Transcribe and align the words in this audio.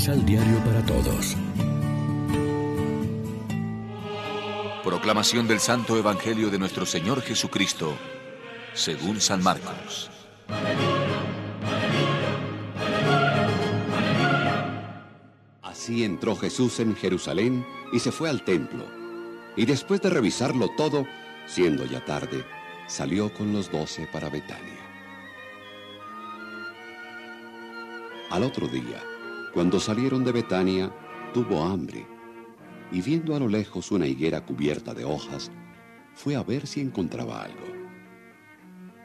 Misal 0.00 0.24
Diario 0.24 0.56
para 0.64 0.82
Todos. 0.86 1.36
Proclamación 4.82 5.46
del 5.46 5.60
Santo 5.60 5.98
Evangelio 5.98 6.48
de 6.48 6.58
nuestro 6.58 6.86
Señor 6.86 7.20
Jesucristo, 7.20 7.94
según 8.72 9.20
San 9.20 9.42
Marcos. 9.42 10.10
Así 15.60 16.02
entró 16.02 16.34
Jesús 16.34 16.80
en 16.80 16.96
Jerusalén 16.96 17.66
y 17.92 17.98
se 17.98 18.10
fue 18.10 18.30
al 18.30 18.42
templo. 18.42 18.86
Y 19.54 19.66
después 19.66 20.00
de 20.00 20.08
revisarlo 20.08 20.70
todo, 20.78 21.04
siendo 21.46 21.84
ya 21.84 22.02
tarde, 22.02 22.46
salió 22.86 23.34
con 23.34 23.52
los 23.52 23.70
doce 23.70 24.08
para 24.10 24.30
Betania. 24.30 24.80
Al 28.30 28.44
otro 28.44 28.66
día, 28.66 29.02
cuando 29.52 29.80
salieron 29.80 30.24
de 30.24 30.32
Betania, 30.32 30.92
tuvo 31.32 31.64
hambre, 31.64 32.06
y 32.92 33.02
viendo 33.02 33.34
a 33.34 33.40
lo 33.40 33.48
lejos 33.48 33.90
una 33.90 34.06
higuera 34.06 34.44
cubierta 34.44 34.94
de 34.94 35.04
hojas, 35.04 35.50
fue 36.14 36.36
a 36.36 36.42
ver 36.42 36.66
si 36.66 36.80
encontraba 36.80 37.42
algo. 37.42 37.66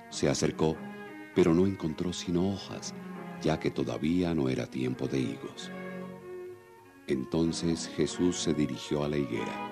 Se 0.10 0.30
acercó, 0.30 0.76
pero 1.34 1.54
no 1.54 1.66
encontró 1.66 2.14
sino 2.14 2.50
hojas, 2.50 2.94
ya 3.42 3.60
que 3.60 3.72
todavía 3.72 4.34
no 4.34 4.50
era 4.50 4.66
tiempo 4.66 5.08
de 5.08 5.20
higos. 5.20 5.72
Entonces 7.08 7.92
Jesús 7.96 8.38
se 8.38 8.54
dirigió 8.54 9.04
a 9.04 9.10
la 9.10 9.18
higuera. 9.18 9.72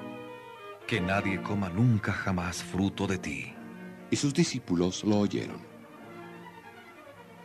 Que 0.88 1.02
nadie 1.02 1.42
coma 1.42 1.70
nunca 1.70 2.12
jamás 2.12 2.64
fruto 2.64 3.08
de 3.08 3.18
ti. 3.18 3.54
Y 4.12 4.16
sus 4.16 4.34
discípulos 4.34 5.04
lo 5.04 5.20
oyeron. 5.20 5.62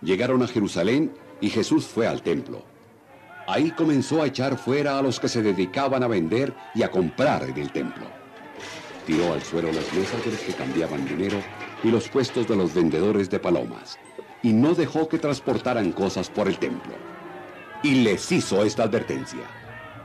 Llegaron 0.02 0.42
a 0.42 0.46
Jerusalén 0.46 1.12
y 1.40 1.48
Jesús 1.48 1.86
fue 1.86 2.06
al 2.06 2.22
templo. 2.22 2.64
Ahí 3.48 3.70
comenzó 3.70 4.22
a 4.22 4.26
echar 4.26 4.58
fuera 4.58 4.98
a 4.98 5.02
los 5.02 5.18
que 5.18 5.26
se 5.26 5.40
dedicaban 5.42 6.02
a 6.02 6.06
vender 6.06 6.54
y 6.74 6.82
a 6.82 6.90
comprar 6.90 7.44
en 7.44 7.56
el 7.56 7.72
templo. 7.72 8.04
Tiró 9.06 9.32
al 9.32 9.42
suelo 9.42 9.72
las 9.72 9.90
mesas 9.94 10.22
de 10.22 10.32
los 10.32 10.40
que 10.40 10.52
cambiaban 10.52 11.06
dinero 11.06 11.38
y 11.82 11.90
los 11.90 12.10
puestos 12.10 12.46
de 12.46 12.54
los 12.54 12.74
vendedores 12.74 13.30
de 13.30 13.38
palomas, 13.38 13.98
y 14.42 14.52
no 14.52 14.74
dejó 14.74 15.08
que 15.08 15.18
transportaran 15.18 15.92
cosas 15.92 16.28
por 16.28 16.46
el 16.46 16.58
templo. 16.58 16.92
Y 17.82 18.02
les 18.02 18.30
hizo 18.30 18.62
esta 18.64 18.82
advertencia. 18.82 19.44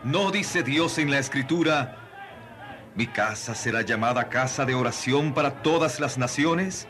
¿No 0.05 0.31
dice 0.31 0.63
Dios 0.63 0.97
en 0.97 1.11
la 1.11 1.19
Escritura, 1.19 1.97
mi 2.95 3.07
casa 3.07 3.55
será 3.55 3.81
llamada 3.81 4.29
casa 4.29 4.63
de 4.63 4.73
oración 4.73 5.33
para 5.33 5.61
todas 5.61 5.99
las 5.99 6.17
naciones? 6.17 6.87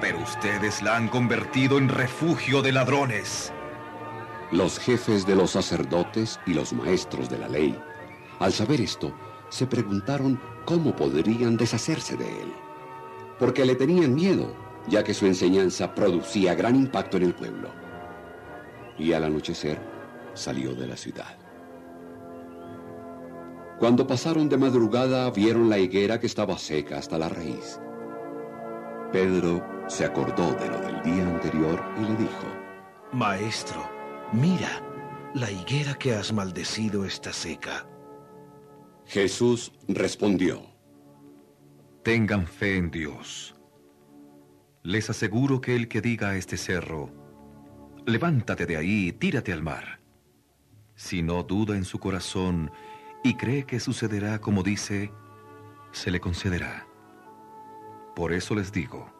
pero 0.00 0.18
ustedes 0.18 0.82
la 0.82 0.96
han 0.96 1.08
convertido 1.08 1.78
en 1.78 1.88
refugio 1.88 2.60
de 2.60 2.70
ladrones. 2.72 3.52
Los 4.52 4.78
jefes 4.78 5.26
de 5.26 5.34
los 5.34 5.50
sacerdotes 5.50 6.38
y 6.46 6.54
los 6.54 6.72
maestros 6.72 7.28
de 7.28 7.38
la 7.38 7.48
ley, 7.48 7.76
al 8.38 8.52
saber 8.52 8.80
esto, 8.80 9.12
se 9.48 9.66
preguntaron 9.66 10.40
cómo 10.64 10.94
podrían 10.94 11.56
deshacerse 11.56 12.16
de 12.16 12.28
él. 12.42 12.52
Porque 13.38 13.64
le 13.64 13.74
tenían 13.74 14.14
miedo, 14.14 14.54
ya 14.88 15.02
que 15.02 15.14
su 15.14 15.26
enseñanza 15.26 15.94
producía 15.94 16.54
gran 16.54 16.76
impacto 16.76 17.16
en 17.16 17.24
el 17.24 17.34
pueblo. 17.34 17.70
Y 18.98 19.12
al 19.12 19.24
anochecer 19.24 19.80
salió 20.34 20.74
de 20.74 20.86
la 20.86 20.96
ciudad. 20.96 21.36
Cuando 23.78 24.06
pasaron 24.06 24.48
de 24.48 24.56
madrugada 24.56 25.30
vieron 25.30 25.68
la 25.68 25.78
higuera 25.78 26.18
que 26.18 26.26
estaba 26.26 26.56
seca 26.56 26.98
hasta 26.98 27.18
la 27.18 27.28
raíz. 27.28 27.80
Pedro 29.12 29.62
se 29.86 30.04
acordó 30.04 30.52
de 30.54 30.68
lo 30.68 30.80
del 30.80 31.02
día 31.02 31.26
anterior 31.26 31.82
y 31.98 32.02
le 32.02 32.16
dijo, 32.16 32.46
Maestro, 33.12 33.95
mira, 34.32 34.82
la 35.34 35.50
higuera 35.50 35.94
que 35.94 36.14
has 36.14 36.32
maldecido 36.32 37.04
está 37.04 37.32
seca. 37.32 37.86
Jesús 39.06 39.72
respondió, 39.88 40.62
Tengan 42.02 42.46
fe 42.46 42.76
en 42.76 42.90
Dios. 42.90 43.54
Les 44.82 45.10
aseguro 45.10 45.60
que 45.60 45.74
el 45.74 45.88
que 45.88 46.00
diga 46.00 46.30
a 46.30 46.36
este 46.36 46.56
cerro, 46.56 47.10
levántate 48.06 48.66
de 48.66 48.76
ahí 48.76 49.08
y 49.08 49.12
tírate 49.12 49.52
al 49.52 49.62
mar. 49.62 50.00
Si 50.94 51.22
no 51.22 51.42
duda 51.42 51.76
en 51.76 51.84
su 51.84 51.98
corazón 51.98 52.70
y 53.24 53.34
cree 53.34 53.66
que 53.66 53.80
sucederá 53.80 54.40
como 54.40 54.62
dice, 54.62 55.12
se 55.92 56.10
le 56.10 56.20
concederá. 56.20 56.86
Por 58.14 58.32
eso 58.32 58.54
les 58.54 58.72
digo, 58.72 59.12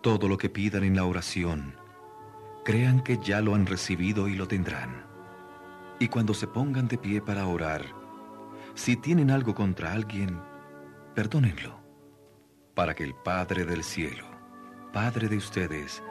todo 0.00 0.28
lo 0.28 0.38
que 0.38 0.48
pidan 0.48 0.84
en 0.84 0.96
la 0.96 1.04
oración, 1.04 1.74
crean 2.68 3.00
que 3.00 3.16
ya 3.16 3.40
lo 3.40 3.54
han 3.54 3.64
recibido 3.64 4.28
y 4.28 4.34
lo 4.34 4.46
tendrán. 4.46 5.02
Y 5.98 6.08
cuando 6.08 6.34
se 6.34 6.46
pongan 6.46 6.86
de 6.86 6.98
pie 6.98 7.22
para 7.22 7.46
orar, 7.46 7.80
si 8.74 8.94
tienen 8.94 9.30
algo 9.30 9.54
contra 9.54 9.90
alguien, 9.90 10.38
perdónenlo, 11.14 11.80
para 12.74 12.94
que 12.94 13.04
el 13.04 13.14
Padre 13.14 13.64
del 13.64 13.82
cielo, 13.82 14.26
Padre 14.92 15.28
de 15.28 15.38
ustedes, 15.38 16.02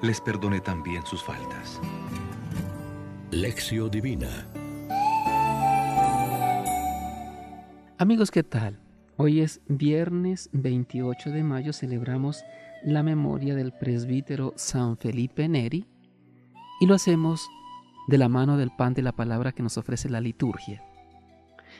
les 0.00 0.20
perdone 0.20 0.60
también 0.60 1.04
sus 1.04 1.20
faltas. 1.20 1.80
Lección 3.32 3.90
Divina 3.90 4.46
Amigos, 7.98 8.30
¿qué 8.30 8.44
tal? 8.44 8.78
Hoy 9.16 9.40
es 9.40 9.60
viernes 9.66 10.48
28 10.52 11.30
de 11.30 11.42
mayo, 11.42 11.72
celebramos 11.72 12.44
la 12.84 13.02
memoria 13.02 13.54
del 13.54 13.72
presbítero 13.72 14.54
San 14.56 14.96
Felipe 14.96 15.48
Neri 15.48 15.86
y 16.80 16.86
lo 16.86 16.94
hacemos 16.94 17.48
de 18.06 18.18
la 18.18 18.28
mano 18.28 18.56
del 18.56 18.70
pan 18.70 18.94
de 18.94 19.02
la 19.02 19.12
palabra 19.12 19.52
que 19.52 19.62
nos 19.62 19.76
ofrece 19.78 20.08
la 20.08 20.20
liturgia. 20.20 20.82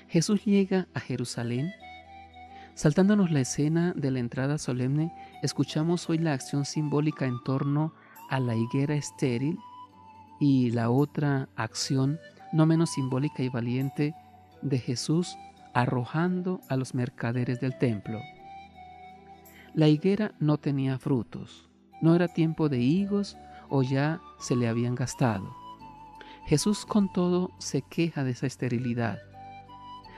Jesús 0.08 0.44
llega 0.44 0.88
a 0.94 1.00
Jerusalén. 1.00 1.72
Saltándonos 2.74 3.30
la 3.30 3.40
escena 3.40 3.92
de 3.96 4.10
la 4.10 4.20
entrada 4.20 4.58
solemne, 4.58 5.12
escuchamos 5.42 6.08
hoy 6.08 6.18
la 6.18 6.32
acción 6.32 6.64
simbólica 6.64 7.26
en 7.26 7.42
torno 7.42 7.92
a 8.30 8.40
la 8.40 8.54
higuera 8.54 8.94
estéril 8.94 9.58
y 10.38 10.70
la 10.70 10.90
otra 10.90 11.48
acción 11.56 12.18
no 12.52 12.66
menos 12.66 12.90
simbólica 12.90 13.42
y 13.42 13.48
valiente 13.48 14.14
de 14.62 14.78
Jesús 14.78 15.36
arrojando 15.74 16.60
a 16.68 16.76
los 16.76 16.94
mercaderes 16.94 17.60
del 17.60 17.76
templo. 17.78 18.20
La 19.78 19.86
higuera 19.86 20.34
no 20.40 20.58
tenía 20.58 20.98
frutos, 20.98 21.68
no 22.02 22.16
era 22.16 22.26
tiempo 22.26 22.68
de 22.68 22.80
higos 22.80 23.36
o 23.68 23.84
ya 23.84 24.20
se 24.40 24.56
le 24.56 24.66
habían 24.66 24.96
gastado. 24.96 25.54
Jesús 26.46 26.84
con 26.84 27.12
todo 27.12 27.52
se 27.58 27.82
queja 27.82 28.24
de 28.24 28.32
esa 28.32 28.48
esterilidad. 28.48 29.20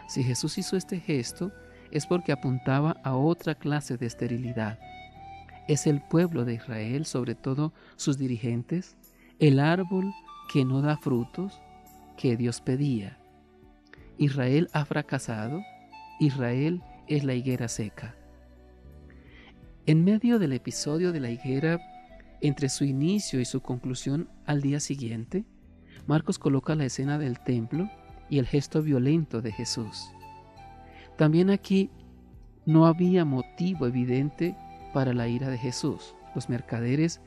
Si 0.09 0.25
Jesús 0.25 0.57
hizo 0.57 0.79
este 0.79 0.99
gesto 0.99 1.53
es 1.91 2.07
porque 2.07 2.33
apuntaba 2.33 2.97
a 3.05 3.17
otra 3.17 3.55
clase 3.55 3.99
de 3.99 4.07
esterilidad. 4.07 4.79
Es 5.69 5.87
el 5.87 6.01
pueblo 6.01 6.47
de 6.47 6.55
Israel, 6.55 7.05
sobre 7.05 7.35
todo 7.35 7.75
sus 7.97 8.17
dirigentes, 8.17 8.97
el 9.41 9.61
árbol 9.61 10.11
que 10.51 10.65
no 10.65 10.81
da 10.81 10.97
frutos 10.97 11.61
que 12.17 12.39
Dios 12.39 12.63
pedía. 12.63 13.19
Israel 14.17 14.71
ha 14.73 14.87
fracasado, 14.87 15.61
Israel 16.19 16.83
es 17.09 17.25
la 17.25 17.35
higuera 17.35 17.69
seca. 17.69 18.17
En 19.91 20.05
medio 20.05 20.39
del 20.39 20.53
episodio 20.53 21.11
de 21.11 21.19
la 21.19 21.31
higuera, 21.31 21.81
entre 22.41 22.69
su 22.69 22.85
inicio 22.85 23.41
y 23.41 23.45
su 23.45 23.61
conclusión 23.61 24.29
al 24.47 24.61
día 24.63 24.79
siguiente, 24.79 25.45
Marcos 26.07 26.39
coloca 26.39 26.77
la 26.77 26.85
escena 26.85 27.19
del 27.19 27.41
templo 27.41 27.91
y 28.29 28.39
el 28.39 28.47
gesto 28.47 28.85
violento 28.85 29.43
de 29.43 29.51
Jesús. 29.51 30.13
También 31.19 31.51
aquí 31.51 31.91
no 32.67 32.87
había 32.87 33.25
motivo 33.25 33.89
evidente 33.89 34.57
para 34.95 35.13
la 35.13 35.27
ira 35.27 35.49
de 35.49 35.59
Jesús. 35.59 36.15
Los 36.37 36.49
mercaderes 36.49 37.21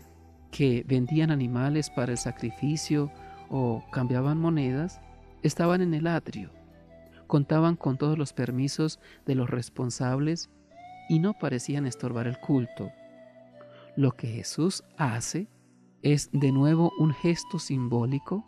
que 0.49 0.85
vendían 0.87 1.31
animales 1.31 1.89
para 1.89 2.13
el 2.13 2.17
sacrificio 2.17 3.11
o 3.49 3.83
cambiaban 3.91 4.37
monedas 4.37 5.01
estaban 5.41 5.81
en 5.81 5.93
el 5.93 6.07
atrio, 6.07 6.49
contaban 7.27 7.75
con 7.75 7.97
todos 7.97 8.17
los 8.17 8.31
permisos 8.31 9.01
de 9.25 9.35
los 9.35 9.49
responsables 9.49 10.49
y 11.09 11.19
no 11.19 11.33
parecían 11.33 11.85
estorbar 11.85 12.27
el 12.27 12.39
culto. 12.39 12.91
Lo 13.95 14.11
que 14.13 14.27
Jesús 14.27 14.83
hace 14.97 15.47
es 16.01 16.29
de 16.31 16.51
nuevo 16.51 16.91
un 16.99 17.13
gesto 17.13 17.59
simbólico, 17.59 18.43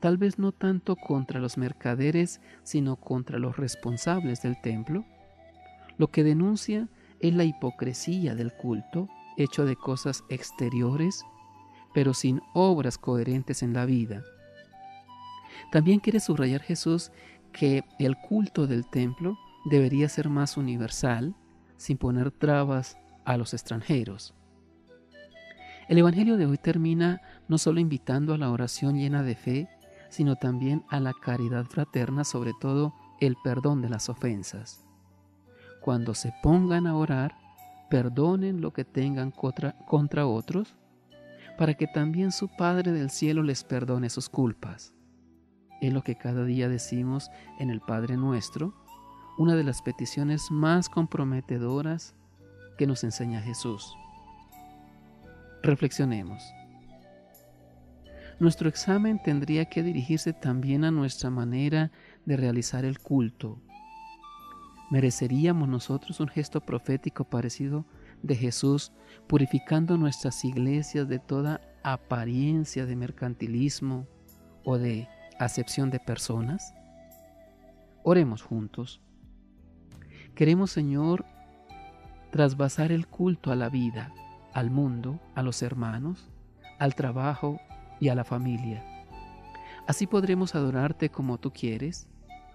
tal 0.00 0.18
vez 0.18 0.38
no 0.38 0.52
tanto 0.52 0.96
contra 0.96 1.40
los 1.40 1.56
mercaderes, 1.56 2.40
sino 2.62 2.96
contra 2.96 3.38
los 3.38 3.56
responsables 3.56 4.42
del 4.42 4.60
templo. 4.60 5.04
Lo 5.98 6.08
que 6.08 6.24
denuncia 6.24 6.88
es 7.20 7.34
la 7.34 7.44
hipocresía 7.44 8.34
del 8.34 8.52
culto, 8.52 9.08
hecho 9.36 9.64
de 9.64 9.76
cosas 9.76 10.24
exteriores, 10.28 11.24
pero 11.94 12.12
sin 12.12 12.42
obras 12.52 12.98
coherentes 12.98 13.62
en 13.62 13.72
la 13.72 13.86
vida. 13.86 14.22
También 15.72 16.00
quiere 16.00 16.20
subrayar 16.20 16.60
Jesús 16.60 17.10
que 17.52 17.84
el 17.98 18.16
culto 18.16 18.66
del 18.66 18.86
templo 18.86 19.38
debería 19.64 20.08
ser 20.08 20.28
más 20.28 20.56
universal, 20.56 21.34
sin 21.76 21.98
poner 21.98 22.30
trabas 22.30 22.96
a 23.24 23.36
los 23.36 23.54
extranjeros. 23.54 24.34
El 25.88 25.98
Evangelio 25.98 26.36
de 26.36 26.46
hoy 26.46 26.58
termina 26.58 27.20
no 27.48 27.58
solo 27.58 27.78
invitando 27.78 28.34
a 28.34 28.38
la 28.38 28.50
oración 28.50 28.96
llena 28.96 29.22
de 29.22 29.36
fe, 29.36 29.68
sino 30.08 30.36
también 30.36 30.84
a 30.88 30.98
la 30.98 31.12
caridad 31.12 31.64
fraterna, 31.66 32.24
sobre 32.24 32.52
todo 32.60 32.94
el 33.20 33.36
perdón 33.42 33.82
de 33.82 33.88
las 33.88 34.08
ofensas. 34.08 34.84
Cuando 35.80 36.14
se 36.14 36.32
pongan 36.42 36.86
a 36.86 36.96
orar, 36.96 37.36
perdonen 37.88 38.60
lo 38.60 38.72
que 38.72 38.84
tengan 38.84 39.30
contra, 39.30 40.26
otros, 40.26 40.76
para 41.56 41.74
que 41.74 41.86
también 41.86 42.32
su 42.32 42.48
Padre 42.48 42.92
del 42.92 43.10
cielo 43.10 43.42
les 43.42 43.62
perdone 43.62 44.10
sus 44.10 44.28
culpas. 44.28 44.92
Es 45.80 45.92
lo 45.92 46.02
que 46.02 46.16
cada 46.16 46.44
día 46.44 46.68
decimos 46.68 47.30
en 47.58 47.70
el 47.70 47.80
Padre 47.80 48.16
nuestro, 48.16 48.74
una 49.38 49.54
de 49.54 49.64
las 49.64 49.82
peticiones 49.82 50.50
más 50.50 50.88
comprometedoras 50.88 52.14
que 52.78 52.86
nos 52.86 53.04
enseña 53.04 53.40
Jesús. 53.40 53.94
Reflexionemos. 55.62 56.42
Nuestro 58.38 58.68
examen 58.68 59.22
tendría 59.22 59.64
que 59.66 59.82
dirigirse 59.82 60.32
también 60.32 60.84
a 60.84 60.90
nuestra 60.90 61.30
manera 61.30 61.90
de 62.26 62.36
realizar 62.36 62.84
el 62.84 62.98
culto. 62.98 63.58
¿Mereceríamos 64.90 65.68
nosotros 65.68 66.20
un 66.20 66.28
gesto 66.28 66.60
profético 66.60 67.24
parecido 67.24 67.86
de 68.22 68.36
Jesús, 68.36 68.92
purificando 69.26 69.96
nuestras 69.96 70.44
iglesias 70.44 71.08
de 71.08 71.18
toda 71.18 71.60
apariencia 71.82 72.86
de 72.86 72.94
mercantilismo 72.94 74.06
o 74.64 74.78
de 74.78 75.08
acepción 75.38 75.90
de 75.90 75.98
personas? 75.98 76.74
Oremos 78.04 78.42
juntos. 78.42 79.00
Queremos, 80.36 80.70
Señor, 80.70 81.24
trasvasar 82.30 82.92
el 82.92 83.06
culto 83.06 83.50
a 83.50 83.56
la 83.56 83.70
vida 83.70 84.12
al 84.52 84.70
mundo, 84.70 85.18
a 85.34 85.42
los 85.42 85.62
hermanos, 85.62 86.28
al 86.78 86.94
trabajo 86.94 87.58
y 88.00 88.08
a 88.08 88.14
la 88.14 88.22
familia. 88.22 88.84
Así 89.86 90.06
podremos 90.06 90.54
adorarte 90.54 91.08
como 91.08 91.38
tú 91.38 91.52
quieres, 91.52 92.06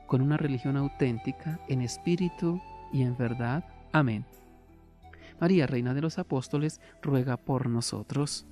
con 0.06 0.22
una 0.22 0.38
religión 0.38 0.78
auténtica, 0.78 1.60
en 1.68 1.82
espíritu 1.82 2.62
y 2.94 3.02
en 3.02 3.18
verdad. 3.18 3.66
Amén. 3.92 4.26
María, 5.40 5.66
Reina 5.66 5.96
de 5.96 6.02
los 6.02 6.20
Apóstoles, 6.20 6.82
ruega 7.02 7.38
por 7.38 7.68
nosotros. 7.68 8.46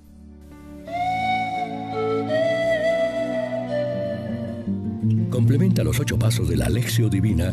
Complementa 5.30 5.84
los 5.84 6.00
ocho 6.00 6.18
pasos 6.18 6.48
de 6.48 6.56
la 6.56 6.66
Alexio 6.66 7.08
Divina 7.08 7.52